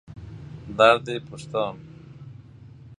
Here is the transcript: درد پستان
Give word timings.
درد 0.77 1.17
پستان 1.19 1.77